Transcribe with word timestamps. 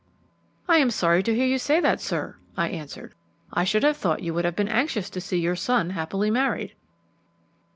"I 0.67 0.77
am 0.77 0.89
sorry 0.89 1.21
to 1.21 1.35
hear 1.35 1.45
you 1.45 1.59
say 1.59 1.79
that, 1.79 2.01
sir," 2.01 2.35
I 2.57 2.69
answered. 2.69 3.13
"I 3.53 3.63
should 3.65 3.83
have 3.83 3.97
thought 3.97 4.23
you 4.23 4.33
would 4.33 4.45
have 4.45 4.55
been 4.55 4.67
anxious 4.67 5.11
to 5.11 5.21
see 5.21 5.37
your 5.37 5.55
son 5.55 5.91
happily 5.91 6.31
married." 6.31 6.73